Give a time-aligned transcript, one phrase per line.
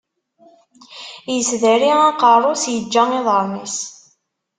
[1.37, 3.77] Isdari aqeṛṛu-s, iǧǧa iḍaṛṛen-is.